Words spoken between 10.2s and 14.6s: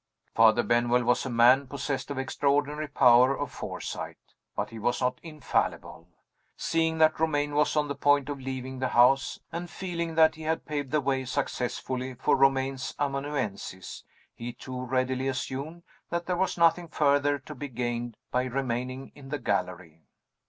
he had paved the way successfully for Romayne's amanuensis, he